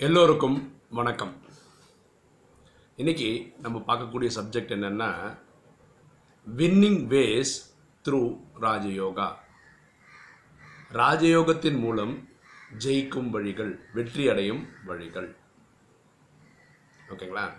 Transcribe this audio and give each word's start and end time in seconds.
எல்லோருக்கும் 0.00 0.80
வணக்கம். 0.88 1.42
இன்னைக்கு 2.96 3.54
நம்ம 3.62 3.78
பார்க்கக்கூடிய 3.86 4.30
சப்ஜெக்ட் 4.34 4.74
என்னென்னா 4.74 5.38
வின்னிங் 6.56 7.00
வேஸ் 7.12 7.54
த்ரூ 8.04 8.20
ராஜயோகா. 8.60 9.36
ராஜயோகத்தின் 10.92 11.78
மூலம் 11.78 12.28
ஜெயிக்கும் 12.78 13.30
வழிகள் 13.30 13.80
வெற்றி 13.92 14.28
அடையும் 14.28 14.68
வழிகள். 14.84 15.36
ஓகேங்களா? 17.08 17.52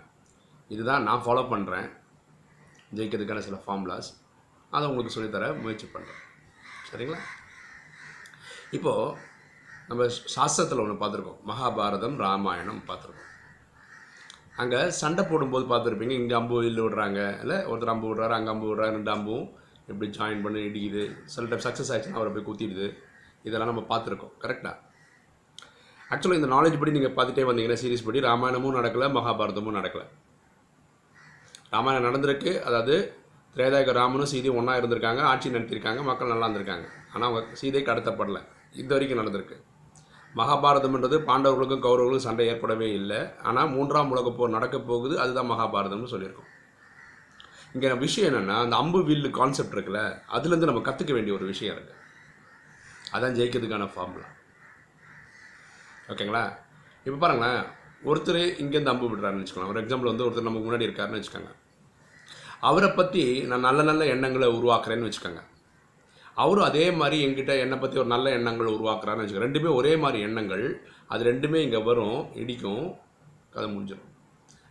இதுதான் 0.68 1.02
நான் 1.02 1.24
ஃபாலோ 1.24 1.44
பண்ணுறேன் 1.52 1.90
ஜெயிக்கிறதுக்கான 2.94 3.38
சில 3.38 3.62
ஃபார்முலாஸ் 3.66 4.10
அதை 4.70 4.88
உங்களுக்கு 4.88 5.16
சொல்லித்தர 5.18 5.60
முயற்சி 5.60 5.86
பண்ணுறேன் 5.86 6.22
சரிங்களா? 6.92 7.18
இப்போது 8.70 9.28
நம்ம 9.90 10.04
சாஸ்திரத்தில் 10.34 10.80
ஒன்று 10.82 10.94
பார்த்துருக்கோம். 10.98 11.38
மகாபாரதம் 11.50 12.16
ராமாயணம் 12.24 12.82
பார்த்துருக்கோம். 12.88 13.28
அங்கே 14.62 14.80
சண்டை 14.98 15.22
போடும்போது 15.30 15.64
பார்த்துருப்பீங்க 15.70 16.14
இங்கே 16.18 16.34
அம்பு 16.38 16.56
இல்லை 16.68 16.82
விடுறாங்க. 16.84 17.20
இல்லை 17.42 17.56
ஒருத்தர் 17.70 17.92
அம்பு 17.92 18.06
விடுறாரு 18.10 18.34
அங்கே 18.36 18.50
அம்பு 18.52 18.66
விடுறாரு 18.70 18.92
ரெண்டு 18.96 19.10
அம்பும் 19.14 19.46
எப்படி 19.90 20.08
ஜாயின் 20.18 20.44
பண்ணி 20.44 20.60
இடிக்குது. 20.68 21.02
சில 21.32 21.44
டைம் 21.52 21.64
சக்ஸஸ் 21.66 21.90
ஆகிடுச்சுன்னா 21.92 22.18
அவரை 22.20 22.32
போய் 22.34 22.46
குத்திடுது. 22.48 22.86
இதெல்லாம் 23.48 23.70
நம்ம 23.72 23.82
பார்த்துருக்கோம். 23.92 24.34
கரெக்டாக 24.44 24.76
ஆக்சுவலாக 26.12 26.40
இந்த 26.40 26.50
நாலேஜ் 26.54 26.78
படி 26.82 26.94
நீங்கள் 26.98 27.16
பார்த்துட்டே 27.16 27.46
வந்தீங்கன்னா 27.48 27.80
சீரிஸ் 27.82 28.06
படி 28.08 28.22
ராமாயணமும் 28.28 28.76
நடக்கலை 28.78 29.08
மகாபாரதமும் 29.16 29.76
நடக்கலை. 29.78 30.06
ராமாயணம் 31.74 32.06
நடந்திருக்கு. 32.08 32.52
அதாவது 32.68 32.94
திரேதாயக 33.56 33.92
ராமனும் 34.00 34.30
சீதையும் 34.34 34.60
ஒன்றா 34.60 34.78
இருந்திருக்காங்க 34.80 35.22
ஆட்சி 35.32 35.54
நடத்தியிருக்காங்க 35.56 36.02
மக்கள் 36.10 36.32
நல்லா 36.34 36.48
இருந்திருக்காங்க. 36.48 36.86
ஆனால் 37.14 37.28
அவங்க 37.30 37.60
சீதை 37.62 37.82
கடத்தப்படலை. 37.90 38.42
இது 38.80 38.94
வரைக்கும் 38.94 39.22
நடந்திருக்கு. 39.22 39.58
மகாபாரதம்ன்றது 40.38 41.16
பாண்டவர்களுக்கும் 41.28 41.84
கௌரவர்களுக்கும் 41.86 42.26
சண்டை 42.26 42.46
ஏற்படவே 42.50 42.88
இல்லை. 43.00 43.20
ஆனால் 43.48 43.70
மூன்றாம் 43.76 44.12
உலகப் 44.14 44.36
போர் 44.38 44.56
நடக்கப் 44.56 44.88
போகுது 44.90 45.14
அதுதான் 45.22 45.50
மகாபாரதம்னு 45.52 46.12
சொல்லியிருக்கோம். 46.14 46.50
இங்கே 47.74 47.90
விஷயம் 48.04 48.28
என்னென்னா 48.30 48.54
அந்த 48.64 48.76
அம்பு 48.82 49.00
வில்லு 49.08 49.28
கான்செப்ட் 49.40 49.74
இருக்குல்ல 49.76 50.02
அதுலேருந்து 50.36 50.68
நம்ம 50.70 50.82
கற்றுக்க 50.86 51.12
வேண்டிய 51.16 51.34
ஒரு 51.38 51.46
விஷயம் 51.52 51.74
இருக்குது 51.76 51.98
அதான் 53.14 53.36
ஜெயிக்கிறதுக்கான 53.38 53.88
ஃபார்முலா 53.92 54.28
ஓகேங்களா? 56.12 56.44
இப்போ 57.06 57.18
பாருங்களேன் 57.22 57.60
ஒருத்தர் 58.10 58.40
இங்கேருந்து 58.62 58.92
அம்பு 58.92 59.10
விடுறாருன்னு 59.10 59.42
வச்சுக்கலாம். 59.42 59.72
ஒரு 59.72 59.80
எக்ஸாம்பிள் 59.82 60.10
வந்து 60.10 60.24
ஒருத்தர் 60.26 60.48
நமக்கு 60.48 60.68
முன்னாடி 60.68 60.86
இருக்காருன்னு 60.88 61.20
வச்சுக்கோங்க. 61.20 61.52
அவரை 62.68 62.88
பற்றி 62.98 63.24
நான் 63.50 63.66
நல்ல 63.68 63.80
நல்ல 63.90 64.02
எண்ணங்களை 64.14 64.48
உருவாக்குறேன்னு 64.58 65.08
வச்சுக்கோங்க. 65.08 65.42
அவரும் 66.42 66.66
அதே 66.68 66.84
மாதிரி 67.00 67.16
எங்கிட்ட 67.26 67.52
என்னை 67.64 67.76
பற்றி 67.78 67.98
ஒரு 68.02 68.10
நல்ல 68.14 68.30
எண்ணங்கள் 68.38 68.74
உருவாக்குறாருன்னு 68.76 69.24
வச்சுக்கோங்க 69.24 69.46
ரெண்டுமே 69.46 69.70
ஒரே 69.80 69.92
மாதிரி 70.02 70.20
எண்ணங்கள். 70.28 70.64
அது 71.12 71.22
ரெண்டுமே 71.30 71.58
இங்கே 71.66 71.80
வரும் 71.88 72.20
இடிக்கும் 72.42 72.84
கதை 73.54 73.66
முடிஞ்சிடும். 73.74 74.06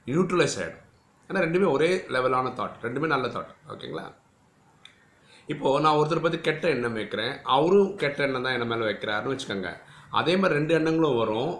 நியூட்ரலைஸ் 0.07 0.57
ஆகிடும் 0.61 0.85
ஏன்னா 1.29 1.41
ரெண்டுமே 1.45 1.67
ஒரே 1.75 1.89
லெவலான 2.15 2.53
தாட் 2.59 2.77
ரெண்டுமே 2.85 3.07
நல்ல 3.15 3.27
தாட் 3.35 3.51
ஓகேங்களா? 3.73 4.05
இப்போது 5.53 5.81
நான் 5.83 5.97
ஒருத்தரை 5.99 6.21
பற்றி 6.23 6.39
கெட்ட 6.47 6.65
எண்ணம் 6.75 6.97
வைக்கிறேன். 6.99 7.33
அவரும் 7.55 7.91
கெட்ட 8.03 8.19
எண்ணம் 8.27 8.45
தான் 8.45 8.55
என்ன 8.57 8.67
மேலே 8.71 8.87
வைக்கிறாருன்னு 8.89 9.33
வச்சுக்கோங்க. 9.33 9.71
அதே 10.19 10.33
மாதிரி 10.39 10.57
ரெண்டு 10.59 10.73
எண்ணங்களும் 10.79 11.19
வரும் 11.21 11.51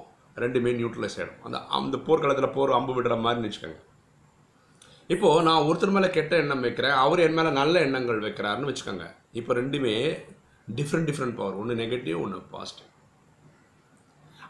ரெண்டுமே 0.44 0.72
நியூட்ரலைஸ் 0.80 1.18
ஆகிடும் 1.20 1.44
அந்த 1.48 1.58
அந்த 1.78 1.98
போர்க்களத்தில் 2.08 2.54
போர் 2.58 2.78
அம்பு 2.80 2.94
விடுற 2.98 3.16
மாதிரின்னு 3.26 3.50
வச்சுக்கோங்க. 3.50 3.80
இப்போது 5.14 5.46
நான் 5.48 5.68
ஒருத்தர் 5.68 5.94
மேலே 5.96 6.10
கெட்ட 6.16 6.34
எண்ணம் 6.42 6.64
வைக்கிறேன் 6.66 6.96
அவர் 7.04 7.24
என் 7.24 7.38
மேலே 7.38 7.52
நல்ல 7.60 7.76
எண்ணங்கள் 7.86 8.24
வைக்கிறாருன்னு 8.26 8.70
வச்சுக்கோங்க. 8.70 9.06
இப்போ 9.40 9.52
ரெண்டுமே 9.60 9.94
டிஃப்ரெண்ட் 10.68 11.08
டிஃப்ரெண்ட் 11.10 11.38
பவர் 11.40 11.60
ஒன்று 11.62 11.76
நெகட்டிவ் 11.82 12.18
ஒன்று 12.24 12.40
பாசிட்டிவ் 12.54 12.90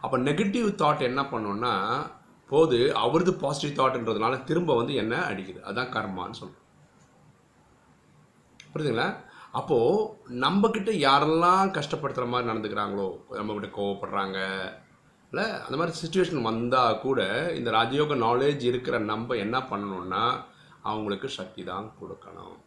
அப்போ 0.04 0.18
நெகட்டிவ் 0.26 0.68
தாட் 0.82 1.08
என்ன 1.10 1.22
பண்ணோன்னா 1.32 1.74
போது 2.50 2.78
அவரது 3.04 3.32
பாசிட்டிவ் 3.44 3.80
தாட்ன்றதுனால 3.80 4.36
திரும்ப 4.50 4.76
வந்து 4.80 4.94
என்ன 5.04 5.16
அடிக்குது. 5.32 5.60
அதுதான் 5.68 5.94
கர்மான்னு 5.96 6.40
சொல்கிறோம் 6.42 6.68
புரியுதுங்களா? 8.74 9.08
அப்போது 9.60 10.38
நம்மக்கிட்ட 10.44 10.92
யாரெல்லாம் 11.08 11.74
கஷ்டப்படுத்துகிற 11.78 12.28
மாதிரி 12.34 12.50
நடந்துக்கிறாங்களோ 12.52 13.08
நம்மக்கிட்ட 13.38 13.70
கோவப்படுறாங்க 13.80 14.38
இல்லை? 15.32 15.46
அந்த 15.66 15.76
மாதிரி 15.80 15.94
சுச்சுவேஷன் 16.02 16.48
வந்தால் 16.50 17.02
கூட 17.06 17.20
இந்த 17.58 17.70
ராஜயோக 17.72 18.16
நாலேஜ் 18.28 18.64
இருக்கிற 18.72 18.96
நம்ம 19.12 19.36
என்ன 19.46 19.58
பண்ணணும்னா 19.72 20.24
அவங்களுக்கு 20.84 21.30
சக்தி 21.30 21.64
தான் 21.64 21.94
கொடுக்கணும். 22.02 22.58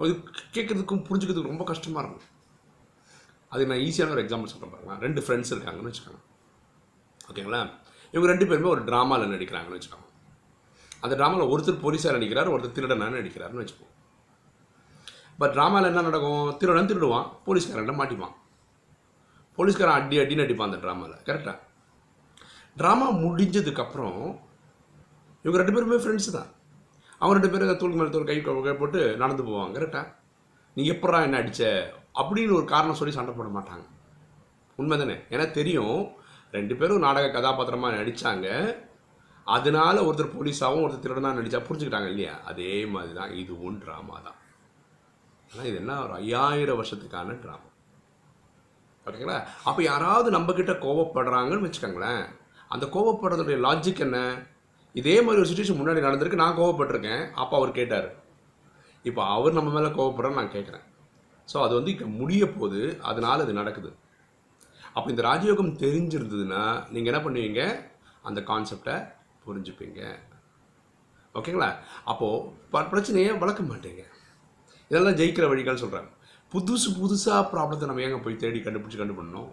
அது 0.00 0.12
கேட்குறதுக்கும் 0.54 1.04
புரிஞ்சுக்கிறதுக்கு 1.08 1.52
ரொம்ப 1.52 1.64
கஷ்டமாக 1.64 2.02
இருக்கும். 2.04 2.26
அதுக்கு 3.50 3.70
நான் 3.72 3.84
ஈஸியான 3.86 4.10
ஒரு 4.10 4.22
எக்ஸாம்பிள் 4.24 4.52
சொல்கிறேன் 4.52 4.72
பாருங்க. 4.74 4.94
ரெண்டு 5.06 5.20
ஃப்ரெண்ட்ஸ் 5.20 5.52
இருக்காங்கன்னு 5.54 5.90
வச்சுக்கோங்க. 5.90 6.22
ஓகேங்களா? 7.30 7.60
இவங்க 8.12 8.28
ரெண்டு 8.32 8.46
பேருமே 8.46 8.68
ஒரு 8.68 8.82
ட்ராமாவில் 8.88 9.32
நடிக்கிறாங்கன்னு 9.34 9.78
வச்சுக்கோங்க. 9.78 10.08
அந்த 11.04 11.16
ட்ராமாவில் 11.16 11.50
ஒருத்தர் 11.52 11.82
போலீஸாக 11.84 12.16
நடிக்கிறார் 12.16 12.52
ஒருத்தர் 12.54 12.76
திருடனாக 12.76 13.16
நடிக்கிறாருன்னு 13.20 13.62
வச்சுக்கோங்க. 13.62 13.94
பட் 15.40 15.54
ட்ராமாவில் 15.56 15.90
என்ன 15.90 16.02
நடக்கும்? 16.02 16.56
திருடன் 16.60 16.90
திருடுவான் 16.90 17.26
போலீஸ்காரன் 17.46 18.00
மாட்டிப்பான். 18.00 18.34
போலீஸ்காரன் 19.56 19.98
அடி 19.98 20.18
அடி 20.22 20.34
நடிப்பான் 20.34 20.70
அந்த 20.70 20.80
ட்ராமாவில் 20.84 21.24
கரெக்டாக 21.28 21.58
ட்ராமா 22.80 23.06
முடிஞ்சதுக்கப்புறம் 23.24 24.20
இவங்க 25.44 25.58
ரெண்டு 25.60 25.74
பேருமே 25.76 25.96
ஃப்ரெண்ட்ஸ் 26.02 26.30
தான். 26.36 26.50
அவங்க 27.20 27.36
ரெண்டு 27.36 27.52
பேரும் 27.52 27.80
தூள் 27.82 27.96
மேலே 27.98 28.10
தூள் 28.14 28.28
கை 28.30 28.36
கை 28.48 28.74
போட்டு 28.80 29.00
நடந்து 29.22 29.44
போவாங்க. 29.48 29.72
கரெக்டாக 29.78 30.06
நீ 30.76 30.82
எப்படா 30.94 31.20
என்ன 31.26 31.38
அடித்த 31.42 31.62
அப்படின்னு 32.20 32.58
ஒரு 32.58 32.66
காரணம் 32.74 32.98
சொல்லி 32.98 33.14
சண்டை 33.16 33.32
போட 33.38 33.48
மாட்டாங்க. 33.56 33.86
உண்மை 34.78 34.96
தானே 34.98 35.16
ஏன்னா 35.32 35.46
தெரியும் 35.58 35.98
ரெண்டு 36.56 36.74
பேரும் 36.80 37.04
நாடக 37.06 37.30
கதாபாத்திரமாக 37.36 37.96
நடித்தாங்க 37.98 38.48
அதனால 39.54 39.96
ஒருத்தர் 40.06 40.34
போலீஸாகவும் 40.34 40.84
ஒருத்தர் 40.84 41.04
திருடனாக 41.04 41.38
நடித்தா 41.38 41.60
புரிஞ்சுக்கிட்டாங்க 41.66 42.10
இல்லையா? 42.12 42.34
அதே 42.50 42.72
மாதிரி 42.94 43.12
தான் 43.18 43.32
இதுவும் 43.42 43.78
ட்ராமா 43.82 44.16
தான். 44.26 44.38
ஆனால் 45.50 45.68
இது 45.70 45.78
என்ன 45.82 45.94
ஒரு 46.04 46.14
ஐயாயிரம் 46.22 46.78
வருஷத்துக்கான 46.80 47.36
ட்ராமா 47.44 47.68
ஓகேங்களா 49.06 49.38
அப்போ 49.68 49.80
யாராவது 49.90 50.28
நம்மக்கிட்ட 50.36 50.72
கோவப்படுறாங்கன்னு 50.84 51.66
வச்சுக்கோங்களேன். 51.66 52.24
அந்த 52.74 52.86
கோவப்படுறதுடைய 52.96 53.58
லாஜிக் 53.66 54.04
என்ன? 54.06 54.18
இதே 54.94 55.16
மாதிரி 55.24 55.40
ஒரு 55.42 55.48
சுச்சுவேஷன் 55.50 55.78
முன்னாடி 55.80 56.00
நடந்திருக்கு. 56.06 56.42
நான் 56.44 56.58
கோவப்பட்டிருக்கேன். 56.58 57.22
அப்போ 57.42 57.54
அவர் 57.58 57.78
கேட்டார். 57.78 58.08
இப்போ 59.04 59.22
அவர் 59.34 59.56
நம்ம 59.58 59.72
மேலே 59.76 59.90
கோவப்படுறேன்னு 59.98 60.40
நான் 60.40 60.54
கேட்குறேன் 60.56 60.84
ஸோ 61.48 61.56
அது 61.64 61.72
வந்து 61.78 61.92
இங்கே 61.94 62.06
முடிய 62.20 62.44
போது 62.56 62.80
அதனால் 63.10 63.44
அது 63.44 63.52
நடக்குது. 63.60 63.90
அப்போ 64.96 65.08
இந்த 65.12 65.22
ராஜயோகம் 65.28 65.72
தெரிஞ்சிருந்ததுன்னா 65.84 66.62
நீங்கள் 66.94 67.10
என்ன 67.12 67.20
பண்ணுவீங்க? 67.26 67.62
அந்த 68.28 68.40
கான்செப்டை 68.50 68.96
புரிஞ்சுப்பீங்க. 69.44 70.00
ஓகேங்களா? 71.34 71.70
அப்போது 72.12 72.86
பிரச்சனையை 72.92 73.32
வளர்க்க 73.42 73.70
மாட்டீங்க. 73.70 74.04
இதெல்லாம் 74.90 75.18
ஜெயிக்கிற 75.20 75.46
வழிகள் 75.52 75.82
சொல்கிறாங்க 75.84 76.10
புதுசு 76.52 76.88
புதுசாக 76.98 77.40
ப்ராப்ளத்தை 77.52 77.86
நம்ம 77.88 78.04
ஏங்க 78.04 78.18
போய் 78.26 78.42
தேடி 78.42 78.58
கண்டுபிடிச்சி 78.66 78.98
கண்டுபிடணும் 79.00 79.32
பண்ணணும் 79.40 79.50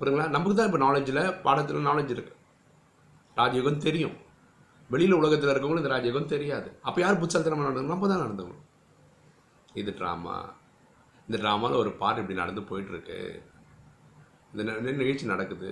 புரியுங்களா 0.00 0.26
நமக்கு 0.36 0.54
தான் 0.58 0.68
இப்போ 0.70 0.80
நாலேஜில் 0.86 1.20
பாடத்தில் 1.44 1.88
நாலேஜ் 1.90 2.14
இருக்குது 2.16 2.40
ராஜயோகம் 3.38 3.82
தெரியும். 3.86 4.16
வெளியில் 4.92 5.18
உலகத்தில் 5.20 5.50
இருக்கவங்களும் 5.52 5.82
இந்த 5.82 5.92
ராஜயோகம் 5.94 6.32
தெரியாது. 6.34 6.68
அப்போ 6.86 6.98
யார் 7.04 7.20
புத்தகத்தில் 7.22 7.62
நடந்து 7.62 7.92
நம்ம 7.92 8.08
தான் 8.12 8.24
நடந்துக்கணும் 8.24 8.62
இது 9.80 9.90
ட்ராமா 9.98 10.36
இந்த 11.28 11.36
ட்ராமாவில் 11.42 11.80
ஒரு 11.82 11.90
பாட்டு 12.00 12.20
இப்படி 12.22 12.38
நடந்து 12.40 12.62
போயிட்டுருக்கு. 12.70 13.18
இந்த 14.52 14.92
நிகழ்ச்சி 15.02 15.26
நடக்குது. 15.32 15.70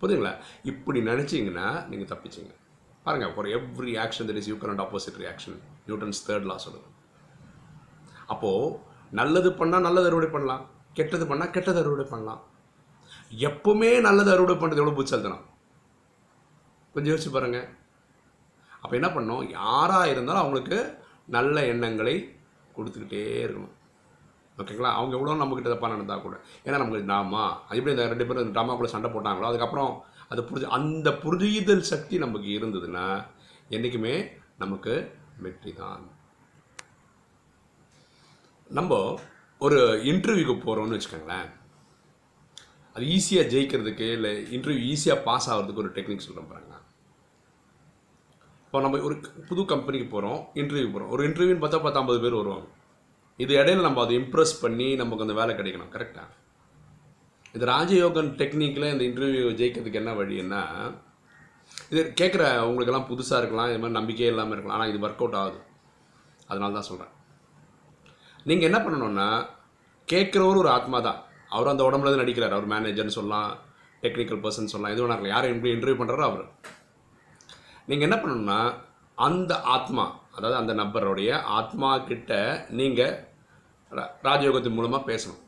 புரியுதுங்களா? 0.00 0.32
இப்படி 0.70 0.98
நினச்சிங்கன்னா 1.10 1.66
நீங்கள் 1.90 2.10
தப்பிச்சிங்க. 2.12 2.52
பாருங்கள் 3.04 3.32
for 3.34 3.48
every 3.56 3.92
action 4.04 4.28
that 4.28 4.40
is 4.42 4.48
you 4.50 4.56
and 4.72 4.84
opposite 4.84 5.18
reaction 5.24 5.58
Newton's 5.88 6.22
third 6.28 6.48
law 6.50 6.56
சொல்லுது. 6.66 6.88
அப்போது 8.32 8.74
நல்லது 9.20 9.50
பண்ணால் 9.60 9.86
நல்லது 9.88 10.08
அறுவடை 10.10 10.30
பண்ணலாம். 10.36 10.64
கெட்டது 10.98 11.24
பண்ணால் 11.30 11.52
கெட்டது 11.56 11.78
அறுவடை 11.82 12.06
பண்ணலாம். 12.14 12.42
எப்பவுமே 13.48 13.90
நல்லது 14.08 14.30
அறுவடை 14.34 14.56
பண்ணுறது 14.60 14.82
எவ்வளோ 14.82 14.96
புத்தல்தனம் 14.98 15.44
கொஞ்சம் 16.98 17.14
யோசிச்சு 17.14 17.34
பாருங்கள் 17.38 17.68
அப்போ 18.82 18.94
என்ன 19.00 19.08
பண்ணோம் 19.16 19.42
யாராக 19.58 20.12
இருந்தாலும் 20.12 20.42
அவங்களுக்கு 20.42 20.78
நல்ல 21.36 21.66
எண்ணங்களை 21.72 22.14
கொடுத்துக்கிட்டே 22.76 23.22
இருக்கணும். 23.46 23.74
ஓகேங்களா 24.60 24.90
அவங்க 24.98 25.14
எவ்வளோ 25.16 25.34
நம்மக்கிட்ட 25.40 25.70
தப்பாக 25.72 25.94
நடந்தால் 25.94 26.22
கூட. 26.26 26.36
ஏன்னா 26.66 26.78
நமக்கு 26.80 27.08
டாமா 27.10 27.42
அது 27.66 27.78
எப்படி 27.80 27.94
இந்த 27.94 28.06
ரெண்டு 28.12 28.26
பேரும் 28.28 28.44
இந்த 28.44 28.54
ட்ராமா 28.56 28.76
கூட 28.78 28.88
சண்டை 28.92 29.08
போட்டாங்களோ 29.14 29.48
அதுக்கப்புறம் 29.50 29.92
அது 30.32 30.40
புரிஞ்சு 30.48 30.74
அந்த 30.76 31.08
புரிதல் 31.24 31.84
சக்தி 31.90 32.14
நமக்கு 32.24 32.48
இருந்ததுன்னா 32.58 33.04
என்றைக்குமே 33.76 34.14
நமக்கு 34.62 34.94
வெற்றி 35.44 35.72
தான். 35.82 36.02
நம்ம 38.78 38.92
ஒரு 39.66 39.78
இன்டர்வியூக்கு 40.10 40.56
போகிறோம்னு 40.64 40.96
வச்சுக்கோங்களேன். 40.96 41.48
அது 42.96 43.06
ஈஸியாக 43.16 43.50
ஜெயிக்கிறதுக்கு 43.52 44.08
இல்லை 44.16 44.32
இன்டர்வியூ 44.56 44.82
ஈஸியாக 44.92 45.24
பாஸ் 45.28 45.48
ஆகிறதுக்கு 45.52 45.84
ஒரு 45.84 45.94
டெக்னிக் 45.96 46.26
சொல்கிறேன் 46.26 46.50
பாருங்க. 46.52 46.74
இப்போ 48.68 48.80
நம்ம 48.84 48.98
ஒரு 49.08 49.14
புது 49.48 49.62
கம்பெனிக்கு 49.70 50.06
போகிறோம் 50.14 50.40
இன்டர்வியூ 50.60 50.88
போகிறோம் 50.94 51.12
ஒரு 51.14 51.22
இன்டர்வியூன்னு 51.28 51.62
பார்த்தா 51.62 51.78
பத்து 51.84 51.98
ஐம்பது 52.00 52.18
பேர் 52.24 52.36
வருவாங்க. 52.38 52.66
இது 53.42 53.52
இடையில 53.60 53.84
நம்ம 53.86 54.00
அதை 54.02 54.14
இம்ப்ரெஸ் 54.20 54.52
பண்ணி 54.62 54.88
நமக்கு 55.00 55.24
அந்த 55.26 55.34
வேலை 55.38 55.52
கிடைக்கணும் 55.58 55.92
கரெக்டாக 55.94 56.34
இந்த 57.54 57.64
ராஜயோகன் 57.72 58.30
டெக்னிக்கில் 58.40 58.86
இந்த 58.92 59.04
இன்டர்வியூ 59.08 59.46
ஜெயிக்கிறதுக்கு 59.60 60.00
என்ன 60.02 60.12
வழின்னா 60.18 60.62
இது 61.92 62.02
கேட்குற 62.20 62.44
உங்களுக்கெல்லாம் 62.68 63.08
புதுசாக 63.10 63.40
இருக்கலாம் 63.42 63.70
இது 63.70 63.80
மாதிரி 63.82 63.98
நம்பிக்கையே 63.98 64.30
இல்லாமல் 64.32 64.54
இருக்கலாம் 64.56 64.78
ஆனால் 64.78 64.90
இது 64.92 65.04
ஒர்க் 65.06 65.22
அவுட் 65.24 65.38
ஆகுது. 65.42 65.60
அதனால 66.50 66.76
தான் 66.78 66.88
சொல்கிறேன் 66.90 67.14
நீங்கள் 68.50 68.68
என்ன 68.70 68.80
பண்ணணும்னா 68.86 69.28
கேட்குறவர் 70.08 70.60
ஒரு 70.64 70.70
ஆத்மா 70.78 71.00
தான். 71.08 71.20
அவர் 71.56 71.72
அந்த 71.74 71.84
உடம்புல 71.88 72.12
தான் 72.12 72.24
நடிக்கிறார். 72.24 72.56
அவர் 72.56 72.72
மேனேஜர்னு 72.74 73.18
சொல்லலாம் 73.18 73.50
டெக்னிக்கல் 74.02 74.42
பர்சன் 74.44 74.72
சொல்லலாம். 74.72 74.94
எது 74.94 75.02
வேணா 75.02 75.14
இருக்கலாம். 75.14 75.36
யாரை 75.36 75.48
இன்டர்வியூ 75.76 75.98
பண்ணுறாரோ 76.00 76.26
அவர். 76.30 76.46
நீங்கள் 77.88 78.06
என்ன 78.08 78.16
பண்ணணும்னா 78.22 78.60
அந்த 79.26 79.52
ஆத்மா 79.74 80.04
அதாவது 80.36 80.56
அந்த 80.60 80.72
நபருடைய 80.80 81.30
ஆத்மா 81.58 81.90
கிட்ட 82.08 82.32
நீங்கள் 82.80 83.14
ராஜயோகத்தின் 84.26 84.76
மூலமாக 84.78 85.08
பேசணும். 85.10 85.42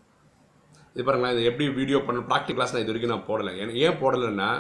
இது 0.95 1.03
பாருங்களேன் 1.07 1.35
இது 1.37 1.49
எப்படி 1.51 1.67
வீடியோ 1.81 1.99
பண்ண 2.07 2.23
ப்ராக்டிக் 2.31 2.57
கிளாஸ் 2.59 2.73
நான் 2.75 2.85
இது 2.85 2.93
வரைக்கும் 2.93 3.15
நான் 3.15 3.29
போடலை. 3.29 3.53
எனக்கு 3.63 3.83
ஏன் 3.89 4.01
போடலைன்னா 4.03 4.51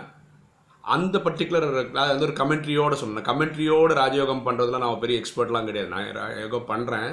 அந்த 0.84 1.16
பர்டிகுலர் 1.24 1.66
வந்து 2.10 2.26
ஒரு 2.28 2.36
கமெண்ட்ரியோடு 2.42 3.00
சொல்லணும். 3.00 3.26
கமெண்ட்ரியோடு 3.30 3.92
ராஜயோகம் 4.02 4.46
பண்ணுறதுலாம் 4.46 4.84
நான் 4.84 5.02
பெரிய 5.04 5.20
எக்ஸ்பர்ட்லாம் 5.22 5.68
கிடையாது. 5.70 5.92
நான் 5.94 6.38
யோகம் 6.44 6.70
பண்ணுறேன் 6.72 7.10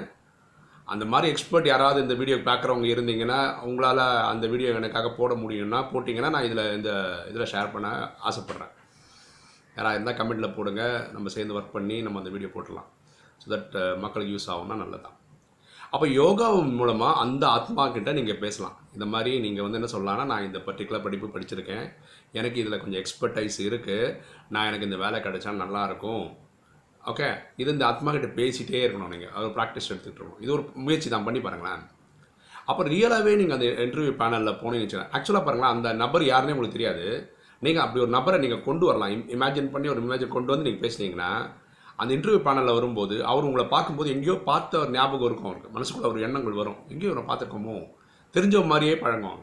அந்த 0.93 1.05
மாதிரி 1.11 1.31
எக்ஸ்பர்ட் 1.33 1.71
யாராவது 1.71 2.03
இந்த 2.05 2.15
வீடியோ 2.19 2.37
பார்க்குறவங்க 2.49 2.87
இருந்தீங்கன்னா 2.93 3.39
உங்களால் 3.67 4.03
அந்த 4.31 4.45
வீடியோ 4.51 4.69
எனக்காக 4.81 5.09
போட 5.19 5.33
முடியும்னா 5.43 5.79
போட்டிங்கன்னா 5.93 6.33
நான் 6.35 6.47
இதில் 6.49 6.73
இந்த 6.77 6.91
இதில் 7.31 7.51
ஷேர் 7.53 7.73
பண்ண 7.73 7.89
ஆசைப்பட்றேன். 8.29 8.73
யாராக 9.77 9.95
இருந்தால் 9.97 10.19
கமெண்ட்டில் 10.19 10.55
போடுங்க. 10.57 10.83
நம்ம 11.15 11.29
சேர்ந்து 11.35 11.55
ஒர்க் 11.59 11.75
பண்ணி 11.77 11.97
நம்ம 12.07 12.19
அந்த 12.23 12.33
வீடியோ 12.35 12.51
போட்டுடலாம். 12.55 12.89
ஸோ 13.41 13.47
தட் 13.53 13.77
uh, 13.83 13.93
மக்களுக்கு 14.03 14.33
யூஸ் 14.35 14.51
ஆகும்னா 14.53 14.77
நல்லதான் 14.83 15.15
அப்போ 15.93 16.05
யோகா 16.21 16.47
மூலமாக 16.79 17.19
அந்த 17.23 17.43
ஆத்மா 17.57 17.83
கிட்ட 17.95 18.09
நீங்கள் 18.17 18.39
பேசலாம். 18.41 18.73
இந்த 18.95 19.05
மாதிரி 19.11 19.31
நீங்கள் 19.43 19.65
வந்து 19.65 19.79
என்ன 19.79 19.89
சொல்லலாம்னா 19.93 20.25
நான் 20.31 20.47
இந்த 20.47 20.59
பர்டிகுலர் 20.65 21.03
படிப்பு 21.05 21.27
படிச்சிருக்கேன். 21.35 21.85
எனக்கு 22.39 22.57
இதில் 22.61 22.79
கொஞ்சம் 22.81 23.01
எக்ஸ்பர்டைஸ் 23.01 23.59
இருக்குது 23.67 24.09
நான் 24.53 24.67
எனக்கு 24.69 24.87
இந்த 24.89 24.97
வேலை 25.03 25.19
கிடைச்சா 25.27 25.53
நல்லாயிருக்கும் 25.61 26.25
ஓகே 27.03 27.27
இது 27.61 27.69
இந்த 27.75 27.85
ஆத்மா 27.91 28.09
கிட்ட 28.15 28.29
பேசிகிட்டே 28.39 28.81
இருக்கணும் 28.85 29.13
நீங்கள் 29.15 29.33
அது 29.37 29.53
ப்ராக்டிஸ் 29.57 29.89
எடுத்துகிட்டு 29.91 30.19
இருக்கணும். 30.19 30.41
இது 30.45 30.51
ஒரு 30.57 30.63
முயற்சி 30.87 31.09
தான். 31.13 31.27
பண்ணி 31.27 31.41
பாருங்களேன். 31.45 31.83
அப்போ 32.71 32.81
ரியலாகவே 32.93 33.33
நீங்கள் 33.41 33.57
அந்த 33.57 33.67
இன்டர்வியூ 33.85 34.13
பேனலில் 34.21 34.59
போனீங்கன்னு 34.61 34.87
வச்சுக்கோங்க. 34.87 35.13
ஆக்சுவலாக 35.17 35.45
பாருங்களேன் 35.47 35.75
அந்த 35.75 35.93
நபர் 36.03 36.25
யாருன்னே 36.31 36.55
உங்களுக்கு 36.55 36.77
தெரியாது. 36.77 37.05
நீங்கள் 37.65 37.83
அப்படி 37.83 38.01
ஒரு 38.05 38.11
நபரை 38.17 38.39
நீங்கள் 38.39 38.65
கொண்டு 38.67 38.85
வரலாம். 38.85 39.11
இமேஜின் 39.35 39.71
பண்ணி 39.71 39.87
ஒரு 39.93 40.01
இமேஜின் 40.05 40.35
கொண்டு 40.35 40.51
வந்து 40.53 40.67
நீங்கள் 40.67 40.83
பேசுனீங்கன்னா 40.85 41.29
அந்த 42.01 42.09
இன்டர்வியூ 42.15 42.39
பேனலில் 42.47 42.77
வரும்போது 42.77 43.15
அவர் 43.25 43.47
உங்களை 43.49 43.65
பார்க்கும்போது 43.65 44.09
எங்கேயோ 44.15 44.35
பார்த்த 44.49 44.79
ஒரு 44.79 44.91
ஞாபகம் 44.91 45.27
இருக்கும் 45.29 45.49
அவருக்கு. 45.49 45.71
மனசுக்குள்ள 45.77 46.11
ஒரு 46.13 46.21
எண்ணங்கள் 46.27 46.59
வரும். 46.61 46.77
எங்கேயோ 46.89 47.11
இவரை 47.11 47.23
பார்த்துருக்கோமோ? 47.29 47.77
தெரிஞ்ச 48.35 48.65
மாதிரியே 48.71 48.95
பழங்கும் 48.97 49.41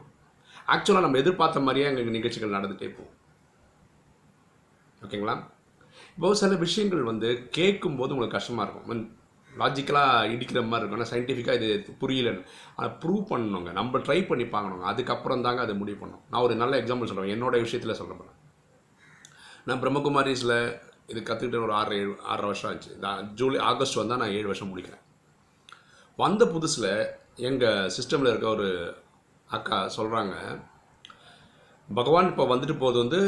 ஆக்சுவலாக 0.73 1.05
நம்ம 1.05 1.17
எதிர்பார்த்த 1.17 1.59
மாதிரியே 1.59 1.87
எங்கள் 1.89 2.15
நிகழ்ச்சிகள் 2.17 2.55
நடந்துகிட்டே 2.55 2.89
போகும். 2.97 3.13
ஓகேங்களா 5.05 5.35
இப்போ 6.15 6.33
சில 6.41 6.55
விஷயங்கள் 6.65 7.03
வந்து 7.11 7.29
கேட்கும்போது 7.57 8.13
உங்களுக்கு 8.15 8.37
கஷ்டமாக 8.37 8.65
இருக்கும். 8.67 9.03
லாஜிக்கலாக 9.61 10.29
இடிக்கிற 10.33 10.59
மாதிரி 10.71 10.81
இருக்கும். 10.81 10.99
ஆனால் 10.99 11.11
சயின்டிஃபிக்காக 11.13 11.59
இது 11.59 11.97
புரியலன்னு. 12.01 12.43
ஆனால் 12.77 12.95
ப்ரூவ் 13.03 13.23
பண்ணணுங்க. 13.31 13.71
நம்ம 13.79 14.01
ட்ரை 14.07 14.19
பண்ணி 14.31 14.47
பார்க்கணுங்க. 14.55 14.85
அதுக்கப்புறம் 14.93 15.45
தாங்க 15.47 15.61
அதை 15.67 15.75
முடிவு 15.81 15.99
பண்ணணும். 16.01 16.25
நான் 16.33 16.45
ஒரு 16.47 16.55
நல்ல 16.63 16.75
எக்ஸாம்பிள் 16.81 17.11
சொல்கிறேன் 17.11 17.33
என்னோட 17.35 17.61
விஷயத்தில் 17.65 17.99
சொல்ல 18.01 18.13
போகிறேன் 18.19 18.37
நான் 19.69 19.81
பிரம்மகுமாரிஸில் 19.83 20.57
இது 21.11 21.19
கற்றுக்கிட்டு 21.21 21.65
ஒரு 21.65 21.73
ஆறு 21.79 21.95
ஏழு 22.01 22.13
ஆறரை 22.31 22.47
வருஷம் 22.51 22.69
ஆச்சு. 22.71 22.91
நான் 23.05 23.27
ஜூலை 23.39 23.57
ஆகஸ்ட் 23.69 23.99
வந்தால் 23.99 24.21
நான் 24.21 24.35
ஏழு 24.37 24.47
வருஷம் 24.51 24.69
முடிக்கிறேன். 24.71 25.03
வந்த 26.23 26.43
புதுசில் 26.53 26.91
எங்கள் 27.49 27.89
சிஸ்டமில் 27.95 28.31
இருக்க 28.31 28.47
ஒரு 28.57 28.67
அக்கா 29.57 29.77
சொல்கிறாங்க 29.97 30.35
பகவான் 31.89 32.29
இப்போ 32.31 32.43
வந்துட்டு 32.51 32.75
போது 32.83 32.97
வந்து 33.03 33.19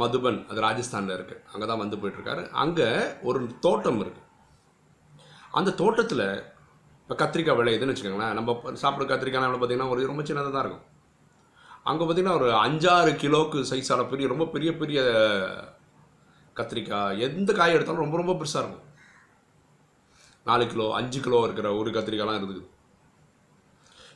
மதுபன் 0.00 0.38
அது 0.50 0.60
ராஜஸ்தானில் 0.66 1.16
இருக்குது 1.16 1.42
அங்கே 1.52 1.66
தான் 1.70 1.82
வந்து 1.82 1.98
போயிட்டுருக்காரு 2.02 2.42
அங்கே 2.62 2.88
ஒரு 3.28 3.40
தோட்டம் 3.64 4.00
இருக்குது 4.04 4.25
அந்த 5.50 5.70
தோட்டத்தில் 5.70 6.54
இப்போ 7.02 7.14
கத்திரிக்காய் 7.22 7.58
விளையுதுன்னு 7.58 7.94
வச்சுக்கோங்களேன் 7.94 8.36
நம்ம 8.38 8.52
சாப்பிட்ற 8.82 9.06
கத்திரிக்காய் 9.10 9.44
பார்த்தீங்கன்னா 9.52 9.92
ஒரு 9.94 10.06
ரொம்ப 10.06 10.22
சின்னதாக 10.22 10.52
தான் 10.52 10.64
இருக்கும். 10.64 10.84
அங்கே 11.90 12.04
பார்த்தீங்கன்னா 12.04 12.38
ஒரு 12.40 12.48
அஞ்சாறு 12.64 13.12
கிலோவுக்கு 13.22 13.58
சைஸான 13.70 14.08
பெரிய 14.12 14.28
ரொம்ப 14.32 14.46
பெரிய 14.54 14.76
பெரிய 14.76 15.00
கத்திரிக்காய் 16.56 17.18
எந்த 17.26 17.52
காய் 17.52 17.76
எடுத்தாலும் 17.76 18.04
ரொம்ப 18.04 18.16
ரொம்ப 18.22 18.34
பெருசாக 18.40 18.62
இருக்கும். 18.62 18.84
நாலு 20.48 20.66
கிலோ 20.72 20.86
அஞ்சு 20.92 21.20
கிலோ 21.20 21.38
இருக்கிற 21.44 21.68
ஒரு 21.74 21.90
கத்திரிக்காய்லாம் 21.90 22.40
இருக்குது. 22.40 22.62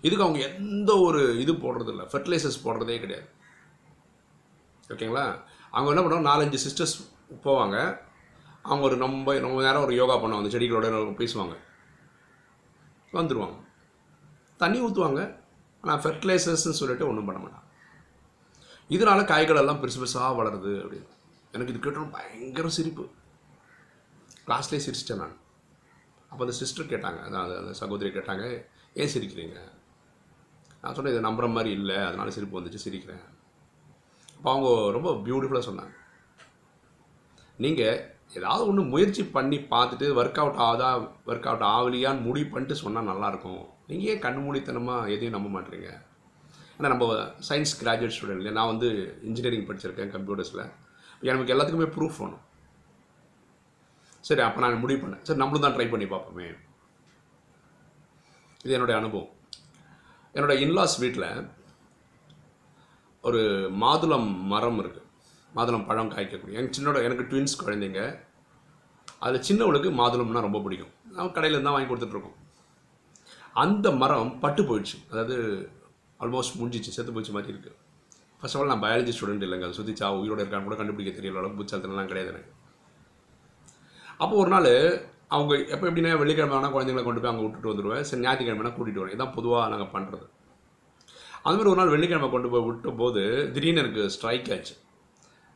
இதுக்கு 0.00 0.24
அவங்க 0.24 0.40
எந்த 0.48 0.90
ஒரு 1.06 1.22
இது 1.40 1.52
போடுறது 1.52 1.90
இல்லை 1.94 2.04
ஃபெர்டிலைசர்ஸ் 2.12 2.62
போடுறதே 2.64 2.98
கிடையாது. 3.00 3.26
ஓகேங்களா? 4.92 5.24
அவங்க 5.70 5.90
என்ன 5.92 6.02
பண்ணுவாங்க 6.04 6.30
நாலஞ்சு 6.30 6.58
சிஸ்டர்ஸ் 6.66 6.94
போவாங்க. 7.46 7.76
அவங்க 8.62 8.84
ஒரு 8.84 8.96
ரொம்ப 8.96 9.38
ரொம்ப 9.38 9.62
நேரம் 9.62 9.82
ஒரு 9.82 9.94
யோகா 9.94 10.16
பண்ணுவாங்க 10.16 10.42
அந்த 10.42 10.58
செடிகளோட 10.58 10.88
பேசுவாங்க. 11.20 11.56
வந்துடுவாங்க 13.12 13.68
தண்ணி 14.56 14.86
ஊற்றுவாங்க 14.86 15.38
ஆனால் 15.80 16.00
ஃபெர்டிலைசர்ஸ்னு 16.00 16.78
சொல்லிட்டு 16.80 17.08
ஒன்றும் 17.08 17.24
பண்ண 17.24 17.46
மாட்டாங்க. 17.46 17.68
இதனால 18.88 19.24
காய்கள் 19.24 19.56
எல்லாம் 19.56 19.82
பெருசு 19.82 20.00
பெருசாக 20.00 20.36
வளருது 20.38 20.72
அப்படின்னு. 20.84 21.08
எனக்கு 21.52 21.74
இது 21.74 21.90
கேட்டோம் 21.90 22.10
பயங்கர 22.10 22.68
சிரிப்பு. 22.68 23.10
கிளாஸ்லேயே 24.46 24.80
சிரிச்சிட்டேன் 24.86 25.16
நான். 25.16 25.36
அப்போ 26.28 26.44
அந்த 26.44 26.56
சிஸ்டர் 26.56 26.86
கேட்டாங்க. 26.86 27.20
அதான் 27.26 27.58
அந்த 27.58 27.72
சகோதரி 27.72 28.10
கேட்டாங்க 28.10 28.66
ஏன் 28.94 29.12
சிரிக்கிறீங்க? 29.14 29.58
நான் 30.82 30.94
சொன்னேன் 30.94 31.16
இதை 31.16 31.30
நம்புகிற 31.30 31.52
மாதிரி 31.52 31.70
இல்லை. 31.70 31.96
அதனால 31.96 32.30
சிரிப்பு 32.30 32.60
வந்துச்சு 32.60 32.78
சிரிக்கிறேன். 32.84 33.24
அப்போ 34.36 34.50
அவங்க 34.50 34.90
ரொம்ப 34.90 35.12
பியூட்டிஃபுல்லாக 35.12 35.68
சொன்னாங்க. 35.70 35.92
நீங்கள் 37.56 38.09
ஏதாவது 38.38 38.62
ஒன்று 38.70 38.82
முயற்சி 38.92 39.22
பண்ணி 39.36 39.58
பார்த்துட்டு 39.72 40.06
ஒர்க் 40.20 40.40
அவுட் 40.42 40.60
ஆகுதா 40.66 40.90
ஒர்க் 41.30 41.48
அவுட் 41.50 41.64
ஆகலையான்னு 41.72 42.26
முடிவு 42.26 42.48
பண்ணிட்டு 42.52 42.76
சொன்னால் 42.82 43.08
நல்லாயிருக்கும். 43.10 43.62
நீங்கள் 43.88 44.10
ஏன் 44.12 44.22
கண்மூடித்தனமாக 44.26 45.10
எதையும் 45.14 45.36
நம்ப 45.36 45.48
மாட்டீங்க? 45.54 45.88
ஏன்னா 46.76 46.90
நம்ம 46.92 47.06
சயின்ஸ் 47.48 47.74
கிராஜுவேட் 47.80 48.14
ஸ்டூடெண்ட் 48.16 48.42
இல்லை 48.42 48.52
நான் 48.58 48.70
வந்து 48.72 48.88
இன்ஜினியரிங் 49.28 49.66
படிச்சிருக்கேன் 49.70 50.12
கம்ப்யூட்டர்ஸில் 50.14 50.64
எனக்கு 51.30 51.54
எல்லாத்துக்குமே 51.54 51.88
ப்ரூஃப் 51.96 52.20
வேணும். 52.22 52.44
சரி 54.28 54.42
அப்போ 54.46 54.60
நான் 54.62 54.82
முடிவு 54.84 55.00
பண்ணேன். 55.02 55.24
சரி 55.26 55.40
நம்மளும் 55.42 55.66
தான் 55.66 55.76
ட்ரை 55.76 55.88
பண்ணி 55.90 56.06
பார்ப்போமே. 56.12 56.48
இது 58.64 58.74
என்னுடைய 58.76 58.96
அனுபவம். 59.00 59.30
என்னோட 60.34 60.54
இன்லாஸ் 60.64 60.96
வீட்டில் 61.04 61.28
ஒரு 63.28 63.40
மாதுளம் 63.82 64.28
மரம் 64.52 64.80
இருக்குது 64.82 65.08
மாதுளம் 65.56 65.86
பழம் 65.88 66.12
காய்க்கக்கூடிய. 66.14 66.56
எனக்கு 66.58 66.76
சின்னோட 66.78 66.98
எனக்கு 67.08 67.24
ட்வின்ஸ் 67.30 67.60
குழந்தைங்க. 67.62 68.00
அதில் 69.24 69.46
சின்னவளுக்கு 69.48 69.90
மாதுளம்னா 70.00 70.46
ரொம்ப 70.46 70.58
பிடிக்கும். 70.64 70.92
நான் 71.16 71.34
கடையில் 71.36 71.64
தான் 71.66 71.74
வாங்கி 71.76 71.88
கொடுத்துட்ருக்கோம். 71.90 72.36
அந்த 73.62 73.86
மரம் 74.00 74.32
பட்டு 74.42 74.62
போயிடுச்சு. 74.68 74.96
அதாவது 75.12 75.36
ஆல்மோஸ்ட் 76.24 76.58
முடிஞ்சிச்சு 76.60 76.96
செத்து 76.96 77.12
போயிடுச்சு 77.14 77.36
மாதிரி 77.36 77.52
இருக்குது 77.54 77.76
ஃபர்ஸ்ட் 78.40 78.56
ஆஃப் 78.56 78.62
ஆல் 78.62 78.70
நான் 78.72 78.82
பயாலஜி 78.84 79.12
ஸ்டூடெண்ட் 79.16 79.44
இல்லைங்க. 79.46 79.66
அது 79.68 79.76
சுற்றி 79.78 79.92
சா 80.00 80.06
உயிரோட 80.20 80.40
இருக்கான்னு 80.42 80.68
கூட 80.68 80.76
கண்டுபிடிக்க 80.80 81.12
தெரியல. 81.18 81.40
அளவுக்கு 81.40 81.60
புச்சாலத்தெல்லாம் 81.60 82.10
கிடையாது 82.10 82.30
எனக்கு. 82.32 82.52
அப்போ 84.22 84.34
ஒரு 84.42 84.50
நாள் 84.54 84.70
அவங்க 85.36 85.52
எப்போ 85.74 85.84
எப்படின்னா 85.88 86.12
வெள்ளிக்கிழமை 86.22 86.54
ஆனால் 86.58 86.72
குழந்தைங்களை 86.74 87.02
கொண்டு 87.06 87.20
போய் 87.22 87.32
அங்கே 87.32 87.44
விட்டுட்டு 87.46 87.70
வந்துடுவேன் 87.72 88.06
சரி 88.08 88.22
ஞாயிற்றுக்கிழமை 88.26 88.72
கூட்டிகிட்டு 88.76 89.02
வருவேன். 89.02 89.16
இதான் 89.16 89.34
பொதுவாக 89.38 89.68
நாங்கள் 89.72 89.92
பண்ணுறது 89.94 90.26
அந்த 91.42 91.54
மாதிரி 91.56 91.70
ஒரு 91.72 91.80
நாள் 91.80 91.92
வெள்ளிக்கிழமை 91.94 92.28
கொண்டு 92.32 92.48
போய் 92.52 92.64
விட்ட 92.68 92.92
போது 93.02 93.22
திடீர்னு 93.56 93.82
எனக்கு 93.84 94.02
ஸ்ட்ரைக் 94.14 94.50
ஆச்சு. 94.56 94.74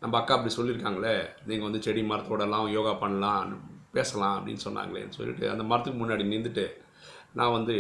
நம்ம 0.05 0.17
அக்கா 0.19 0.33
அப்படி 0.37 0.55
சொல்லியிருக்காங்களே 0.55 1.13
நீங்கள் 1.49 1.67
வந்து 1.67 1.85
செடி 1.85 2.01
மரத்தோடலாம் 2.09 2.67
யோகா 2.77 2.91
பண்ணலாம் 3.03 3.53
பேசலாம் 3.97 4.35
அப்படின்னு 4.39 4.65
சொன்னாங்களேன்னு 4.65 5.17
சொல்லிட்டு 5.19 5.45
அந்த 5.53 5.63
மரத்துக்கு 5.69 6.01
முன்னாடி 6.01 6.25
நின்றுட்டு 6.33 6.65
நான் 7.39 7.55
வந்து 7.59 7.77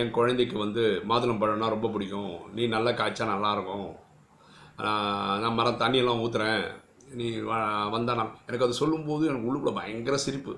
என் 0.00 0.10
குழந்தைக்கு 0.16 0.56
வந்து 0.62 0.82
மாதுளம் 1.10 1.40
பழம்னா 1.42 1.68
ரொம்ப 1.74 1.88
பிடிக்கும். 1.94 2.34
நீ 2.56 2.62
நல்லா 2.74 2.90
காய்ச்சா 2.98 3.26
நல்லாயிருக்கும். 3.30 3.88
நான் 5.42 5.56
மரம் 5.58 5.80
தண்ணியெல்லாம் 5.82 6.20
ஊற்றுறேன் 6.24 6.62
நீ 7.20 7.28
வந்தானா 7.94 8.24
எனக்கு 8.48 8.66
அது 8.66 8.80
சொல்லும்போது 8.80 9.24
எனக்கு 9.30 9.48
உள்ளுக்குள்ள 9.48 9.74
பயங்கர 9.78 10.18
சிரிப்பு. 10.26 10.54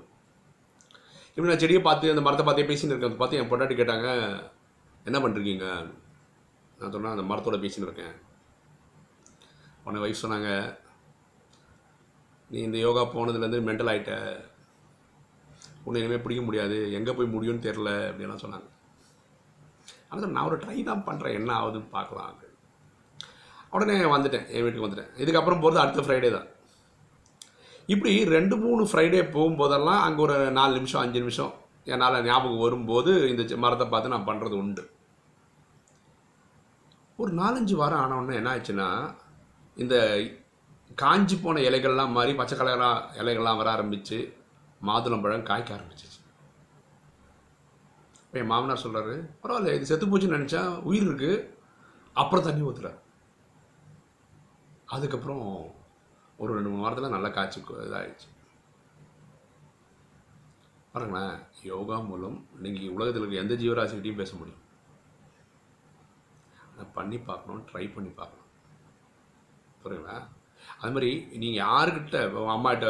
இப்படி 1.31 1.49
நான் 1.51 1.63
செடியை 1.63 1.81
பார்த்து 1.87 2.13
அந்த 2.15 2.25
மரத்தை 2.27 2.45
பார்த்தே 2.49 2.67
பேசின்னு 2.71 2.93
இருக்கேன். 2.95 3.17
பார்த்து 3.21 3.39
என் 3.41 3.51
பொண்டாட்டி 3.53 3.77
கேட்டாங்க 3.81 4.09
என்ன 5.05 5.17
பண்ணுறீங்க 5.25 5.65
நான் 6.79 6.93
சொன்னேன் 6.97 7.15
அந்த 7.15 7.25
மரத்தோட 7.31 7.59
பேசின்னு 7.65 7.89
இருக்கேன். 7.89 8.15
உடனே 9.85 10.03
வயசு 10.05 10.23
சொன்னாங்க 10.25 10.51
நீ 12.51 12.57
இந்த 12.67 12.77
யோகா 12.85 13.03
போனதுலேருந்து 13.15 13.67
மென்டல் 13.67 13.91
ஆகிட்ட 13.91 14.13
உன்னை 15.85 15.99
இனிமேல் 16.01 16.23
பிடிக்க 16.23 16.41
முடியாது. 16.47 16.77
எங்கே 16.97 17.11
போய் 17.17 17.33
முடியும்னு 17.33 17.65
தெரில 17.67 17.89
அப்படின்லாம் 18.09 18.43
சொன்னாங்க. 18.43 18.67
ஆனால் 20.09 20.33
நான் 20.35 20.47
ஒரு 20.49 20.57
ட்ரை 20.63 20.77
தான் 20.89 21.05
பண்ணுறேன் 21.07 21.37
என்ன 21.39 21.51
ஆகுதுன்னு 21.59 21.95
பார்க்கலாம். 21.97 22.37
உடனே 23.75 23.95
வந்துட்டேன். 24.13 24.45
என் 24.53 24.63
வீட்டுக்கு 24.65 24.85
வந்துட்டேன். 24.85 25.11
இதுக்கப்புறம் 25.23 25.61
போகிறது 25.63 25.81
அடுத்த 25.83 26.03
ஃப்ரைடே 26.05 26.29
தான். 26.35 26.47
இப்படி 27.93 28.11
ரெண்டு 28.35 28.55
மூணு 28.63 28.83
ஃப்ரைடே 28.89 29.21
போகும்போதெல்லாம் 29.35 30.01
அங்கே 30.05 30.21
ஒரு 30.25 30.37
நாலு 30.57 30.71
நிமிஷம் 30.77 31.01
அஞ்சு 31.03 31.19
நிமிஷம் 31.23 31.53
என்னால் 31.93 32.25
ஞாபகம் 32.27 32.63
வரும்போது 32.63 33.11
இந்த 33.31 33.57
மரத்தை 33.63 33.85
பார்த்து 33.91 34.13
நான் 34.13 34.27
பண்ணுறது 34.29 34.55
உண்டு. 34.63 34.83
ஒரு 37.21 37.31
நாலஞ்சு 37.41 37.75
வாரம் 37.81 38.01
ஆனவுடனே 38.03 38.37
என்ன 38.39 38.51
ஆச்சுன்னா 38.55 38.89
இந்த 39.77 39.95
காஞ்சி 40.97 41.35
போன 41.35 41.61
இலைகள்லாம் 41.69 42.15
மாறி 42.17 42.31
பச்சை 42.39 42.55
கலராக 42.57 43.19
இலைகள்லாம் 43.21 43.59
வர 43.59 43.69
ஆரம்பிச்சு 43.75 44.17
மாதுளம்பழம் 44.87 45.47
காய்க்க 45.49 45.75
ஆரம்பிச்சிச்சு. 45.75 46.19
இப்போ 48.23 48.39
என் 48.39 48.51
மாமனார் 48.51 48.83
சொல்கிறாரு 48.83 49.15
பரவாயில்ல 49.43 49.75
இது 49.75 49.89
செத்து 49.89 50.07
போச்சுன்னு 50.07 50.37
நினச்சா 50.37 50.61
உயிர் 50.89 51.07
இருக்குது 51.09 51.37
அப்புறம் 52.21 52.45
தண்ணி 52.47 52.67
ஊற்றுறாரு 52.69 52.99
அதுக்கப்புறம் 54.95 55.45
ஒரு 56.41 56.51
ரெண்டு 56.57 56.69
மூணு 56.69 56.83
வாரத்தில் 56.83 57.15
நல்லா 57.15 57.29
காய்ச்சி 57.37 57.59
இதாகிடுச்சு 57.87 58.29
பாருங்களேன் 60.93 61.35
யோகா 61.71 61.97
மூலம் 62.09 62.37
நீங்கள் 62.63 62.93
உலகத்தில் 62.95 63.23
இருக்க 63.23 63.43
எந்த 63.43 63.55
ஜீவராசிக்கிட்டையும் 63.61 64.21
பேச 64.21 64.31
முடியும். 64.35 64.63
அதை 66.71 66.85
பண்ணி 66.97 67.17
பார்க்கணும் 67.29 67.65
ட்ரை 67.69 67.85
பண்ணி 67.95 68.11
பார்க்கணும். 68.19 68.49
புரியுங்களா 69.83 70.17
அது 70.79 70.91
மாதிரி 70.95 71.11
நீங்கள் 71.41 71.61
யாருக்கிட்ட 71.65 72.17
அம்மாகிட்ட 72.55 72.87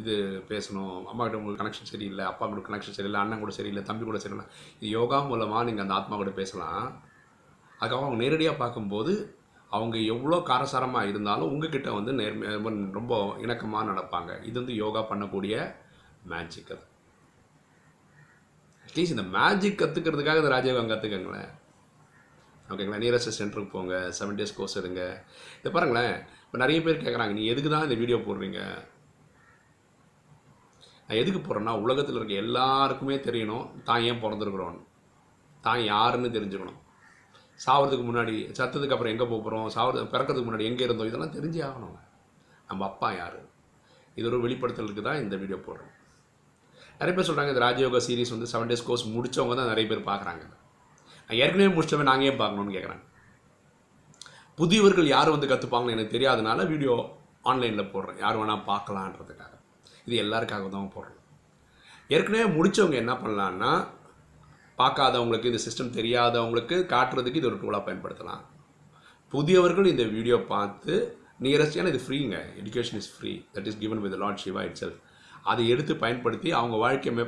இது 0.00 0.14
பேசணும் 0.50 0.94
அம்மாக்கிட்ட 1.10 1.38
உங்களுக்கு 1.40 1.62
கனெக்ஷன் 1.62 1.90
சரியில்லை 1.92 2.24
அப்பா 2.30 2.44
கூட 2.50 2.62
கனெக்ஷன் 2.68 2.96
சரியில்லை 2.98 3.20
அண்ணன் 3.22 3.42
கூட 3.42 3.52
சரியில்லை 3.58 3.82
தம்பி 3.88 4.04
கூட 4.08 4.18
சரியில்லை 4.24 4.46
இது 4.78 4.88
யோகா 4.98 5.18
மூலமாக 5.30 5.66
நீங்கள் 5.68 5.84
அந்த 5.84 5.96
ஆத்மா 5.98 6.16
கூட 6.22 6.32
பேசலாம். 6.40 6.86
அதுக்கப்புறம் 7.78 8.08
அவங்க 8.08 8.22
நேரடியாக 8.24 8.56
பார்க்கும்போது 8.62 9.14
அவங்க 9.76 9.96
எவ்வளோ 10.12 10.36
காரசாரமாக 10.48 11.10
இருந்தாலும் 11.10 11.50
உங்ககிட்ட 11.52 11.88
வந்து 11.98 12.12
நேர்மை 12.20 12.72
ரொம்ப 12.98 13.14
இணக்கமாக 13.44 13.88
நடப்பாங்க. 13.90 14.30
இது 14.48 14.56
வந்து 14.60 14.74
யோகா 14.82 15.00
பண்ணக்கூடிய 15.10 15.54
மேஜிக் 16.32 16.72
அது 16.74 16.84
அட்லீஸ்ட் 18.86 19.16
இந்த 19.16 19.26
மேஜிக் 19.36 19.80
கற்றுக்கிறதுக்காக 19.80 20.42
இந்த 20.42 20.52
ராஜயோகம் 20.56 20.90
கற்றுக்கங்களேன் 20.92 21.50
ஓகேங்களா? 22.72 23.00
நியரஸ்ட் 23.04 23.38
சென்டருக்கு 23.38 23.74
போங்க 23.74 23.94
செவன் 24.18 24.38
டேஸ் 24.38 24.56
கோர்ஸ் 24.58 24.78
எடுங்க. 24.80 25.02
இதை 25.60 25.70
பாருங்களேன் 25.76 26.14
இப்போ 26.54 26.62
நிறைய 26.62 26.80
பேர் 26.82 27.00
கேட்குறாங்க 27.02 27.34
நீ 27.36 27.44
எதுக்கு 27.52 27.70
தான் 27.70 27.84
இந்த 27.86 27.94
வீடியோ 28.00 28.16
போடுறீங்க? 28.24 28.58
நான் 31.06 31.18
எதுக்கு 31.20 31.40
போடுறேன்னா 31.46 31.72
உலகத்தில் 31.84 32.18
இருக்க 32.18 32.34
எல்லாருக்குமே 32.42 33.16
தெரியணும் 33.24 33.64
தான் 33.88 34.04
ஏன் 34.08 34.20
பிறந்திருக்கிறோன்னு 34.24 34.82
தான் 35.64 35.80
யாருன்னு 35.88 36.28
தெரிஞ்சுக்கணும். 36.36 36.78
சாவறதுக்கு 37.64 38.04
முன்னாடி 38.10 38.34
சத்ததுக்கு 38.58 38.94
அப்புறம் 38.96 39.12
எங்கே 39.14 39.26
போகிறோம் 39.32 39.66
சாவது 39.76 40.04
பிறக்கிறதுக்கு 40.12 40.48
முன்னாடி 40.48 40.68
எங்கே 40.70 40.86
இருந்தோம்? 40.86 41.08
இதெல்லாம் 41.10 41.34
தெரிஞ்சே 41.38 41.64
ஆகணும் 41.70 41.96
நம்ம 42.68 42.84
அப்பா 42.90 43.10
யார்? 43.20 43.40
இது 44.20 44.30
ஒரு 44.30 44.40
வெளிப்படுத்தலுக்கு 44.44 45.04
தான் 45.08 45.20
இந்த 45.24 45.34
வீடியோ 45.42 45.58
போடுறோம். 45.66 45.92
நிறைய 47.00 47.14
பேர் 47.16 47.28
சொல்கிறாங்க 47.30 47.54
இந்த 47.54 47.64
ராஜயோகா 47.66 48.02
சீரிஸ் 48.06 48.34
வந்து 48.36 48.50
செவன் 48.52 48.70
டேஸ் 48.72 48.86
கோர்ஸ் 48.90 49.04
முடித்தவங்க 49.16 49.56
தான் 49.62 49.72
நிறைய 49.72 49.88
பேர் 49.94 50.08
பார்க்குறாங்க 50.12 50.44
நான் 51.26 51.40
ஏற்கனவே 51.42 51.68
முடிச்சவன் 51.78 52.10
நாங்கள் 52.12 52.30
ஏன் 52.30 52.40
பார்க்கணுன்னு 52.44 52.76
கேட்குறாங்க 52.78 53.04
புதியவர்கள் 54.58 55.08
யார் 55.14 55.34
வந்து 55.34 55.50
கற்றுப்பாங்கன்னு 55.50 55.96
எனக்கு 55.96 56.16
தெரியாதனால 56.16 56.66
வீடியோ 56.72 56.94
ஆன்லைனில் 57.50 57.90
போடுறேன். 57.92 58.18
யார் 58.24 58.38
வேணால் 58.40 58.66
பார்க்கலான்றதுக்காக. 58.70 59.52
இது 60.06 60.16
எல்லாருக்காக 60.24 60.68
தான் 60.74 60.92
போடுறோம். 60.94 61.20
ஏற்கனவே 62.14 62.46
முடித்தவங்க 62.56 62.96
என்ன 63.02 63.12
பண்ணலான்னா 63.22 63.72
பார்க்காதவங்களுக்கு 64.80 65.50
இந்த 65.50 65.60
சிஸ்டம் 65.66 65.94
தெரியாதவங்களுக்கு 65.98 66.76
காட்டுறதுக்கு 66.92 67.40
இது 67.40 67.50
ஒரு 67.50 67.58
டூலாக 67.62 67.82
பயன்படுத்தலாம். 67.88 68.42
புதியவர்கள் 69.32 69.90
இந்த 69.92 70.04
வீடியோ 70.16 70.36
பார்த்து 70.52 70.94
நியரஸ்ட் 71.44 71.78
ஏன்னா 71.80 71.92
இது 71.94 72.02
ஃப்ரீங்க 72.06 72.36
education 72.60 72.98
is 73.02 73.10
free 73.14 73.32
that 73.54 73.68
is 73.70 73.78
given 73.78 74.02
with 74.04 74.16
lord 74.22 74.42
Shiva 74.44 74.62
itself 74.82 75.00
அதை 75.52 75.62
எடுத்து 75.74 75.94
பயன்படுத்தி 76.02 76.48
அவங்க 76.58 76.76
வாழ்க்கை 76.84 77.12
மெ 77.16 77.24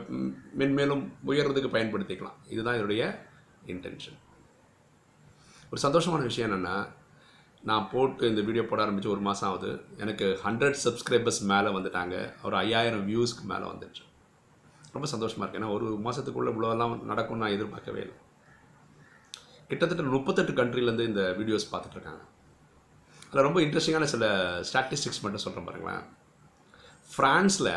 மென்மேலும் 0.61 1.02
உயர்றதுக்கு 1.30 1.71
பயன்படுத்திக்கலாம். 1.76 2.37
இதுதான் 2.52 2.76
என்னுடைய 2.78 3.02
இன்டென்ஷன் 3.73 4.18
ஒரு 5.73 5.80
சந்தோஷமான 5.87 6.23
விஷயம் 6.30 6.49
என்னென்னா 6.49 6.76
நான் 7.69 7.89
போட்டு 7.93 8.29
இந்த 8.31 8.43
வீடியோ 8.49 8.65
போட 8.71 8.81
ஆரம்பித்து 8.85 9.13
ஒரு 9.15 9.23
மாதம் 9.29 9.49
ஆகுது. 9.49 9.71
எனக்கு 10.03 10.27
ஹண்ட்ரட் 10.45 10.79
சப்ஸ்கிரைபர்ஸ் 10.85 11.41
மேலே 11.53 11.71
வந்துட்டாங்க. 11.77 12.15
ஒரு 12.47 12.57
ஐயாயிரம் 12.65 13.05
வியூஸ்க்கு 13.11 13.45
மேலே 13.53 13.65
வந்துடுச்சு 13.73 14.05
ரொம்ப 14.95 15.09
சந்தோஷமாக 15.13 15.45
இருக்குது 15.45 15.61
ஏன்னா 15.63 15.73
ஒரு 15.77 15.87
மாதத்துக்குள்ளே 16.05 16.53
இவ்வளோலாம் 16.53 16.95
நடக்கும்னு 17.11 17.43
நான் 17.45 17.55
எதிர்பார்க்கவே 17.57 18.01
இல்லை. 18.05 18.17
கிட்டத்தட்ட 19.71 20.15
முப்பத்தெட்டு 20.17 20.53
கண்ட்ரிலேருந்து 20.61 21.09
இந்த 21.11 21.23
வீடியோஸ் 21.39 21.67
பார்த்துட்ருக்காங்க 21.73 22.23
அதில் 23.29 23.47
ரொம்ப 23.47 23.61
இன்ட்ரெஸ்டிங்கான 23.65 24.09
சில 24.15 24.27
ஸ்டாட்டிஸ்டிக்ஸ் 24.69 25.23
மட்டும் 25.25 25.45
சொல்கிறேன் 25.45 25.69
பாருங்களேன். 25.69 26.05
ஃப்ரான்ஸில் 27.15 27.73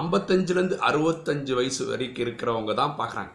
ஐம்பத்தஞ்சுலேருந்து 0.00 0.76
அறுபத்தஞ்சு 0.88 1.52
வயசு 1.58 1.82
வரைக்கும் 1.90 2.24
இருக்கிறவங்க 2.26 2.74
தான் 2.80 2.96
பார்க்குறாங்க. 3.00 3.32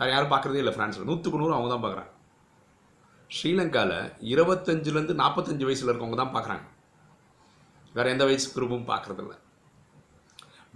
வேறு 0.00 0.12
யாரும் 0.14 0.32
பார்க்குறதே 0.34 0.62
இல்லை 0.62 0.74
ஃப்ரான்ஸில். 0.76 1.08
நூற்றுக்கு 1.08 1.40
நூறு 1.40 1.56
அவங்க 1.56 1.70
தான் 1.72 1.84
பார்க்குறாங்க. 1.84 2.12
ஸ்ரீலங்காவில் 3.38 3.98
இருபத்தஞ்சிலேருந்து 4.32 5.14
நாற்பத்தஞ்சு 5.22 5.64
வயசில் 5.68 5.90
இருக்கவங்க 5.90 6.18
தான் 6.20 6.34
பார்க்குறாங்க. 6.34 6.66
வேறு 7.96 8.12
எந்த 8.14 8.24
வயசு 8.28 8.46
குரூப்பும் 8.54 8.88
பார்க்குறதில்ல. 8.90 9.34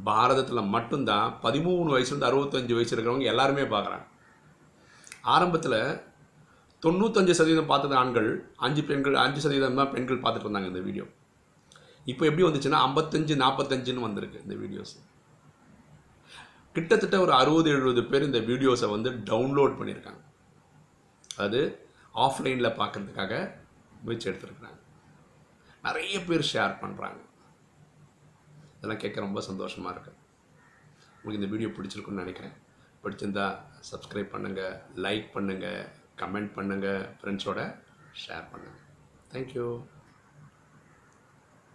பாரதத்தில் 0.09 0.71
மட்டும்தான் 0.75 1.29
பதிமூணு 1.45 1.91
வயசுலேருந்து 1.95 2.29
அறுபத்தஞ்சு 2.31 2.77
வயசு 2.79 2.93
இருக்கிறவங்க 2.95 3.29
எல்லாருமே 3.33 3.65
பார்க்குறாங்க. 3.75 4.07
ஆரம்பத்தில் 5.35 5.81
தொண்ணூத்தஞ்சு 6.83 7.35
சதவீதம் 7.39 7.71
பார்த்தது 7.73 7.95
ஆண்கள் 8.03 8.31
அஞ்சு 8.67 8.83
பெண்கள் 8.89 9.17
அஞ்சு 9.25 9.43
சதவீதம் 9.45 9.81
தான் 9.81 9.93
பெண்கள் 9.95 10.23
பார்த்துட்டு 10.23 10.47
இருந்தாங்க 10.47 10.71
இந்த 10.73 10.83
வீடியோ. 10.87 11.05
இப்போ 12.13 12.23
எப்படி 12.29 12.45
வந்துச்சுன்னா 12.47 12.81
ஐம்பத்தஞ்சு 12.87 13.35
நாற்பத்தஞ்சுன்னு 13.45 14.07
வந்திருக்கு 14.07 14.43
இந்த 14.45 14.55
வீடியோஸ். 14.63 14.95
கிட்டத்தட்ட 16.77 17.17
ஒரு 17.27 17.33
அறுபது 17.41 17.71
எழுபது 17.77 18.03
பேர் 18.11 18.29
இந்த 18.31 18.41
வீடியோஸை 18.51 18.89
வந்து 18.95 19.11
டவுன்லோட் 19.31 19.79
பண்ணியிருக்காங்க. 19.79 20.23
அது 21.45 21.61
ஆஃப்லைனில் 22.15 22.77
பார்க்கறதுக்காக 22.81 23.35
முயற்சி 24.05 24.29
எடுத்துருக்குறாங்க. 24.31 24.79
நிறைய 25.87 26.17
பேர் 26.29 26.51
ஷேர் 26.53 26.75
பண்ணுறாங்க 26.83 27.21
இதெல்லாம் 28.77 29.03
கேட்க 29.03 29.27
ரொம்ப 29.27 29.41
சந்தோஷமாக 29.49 29.95
இருக்குது 29.95 30.19
உங்களுக்கு 31.17 31.41
இந்த 31.41 31.51
வீடியோ 31.55 31.69
பிடிச்சிருக்குன்னு 31.77 32.25
நினைக்கிறேன். 32.25 32.55
பிடிச்சிருந்தா 33.03 33.47
சப்ஸ்கிரைப் 33.91 34.33
பண்ணுங்கள் 34.35 34.75
லைக் 35.05 35.29
பண்ணுங்கள் 35.37 35.81
கமெண்ட் 36.23 36.53
பண்ணுங்கள் 36.57 37.03
ஃப்ரெண்ட்ஸோட 37.21 37.61
ஷேர் 38.25 38.47
பண்ணுங்கள் 38.53 38.81
தேங்க்யூ 39.33 39.67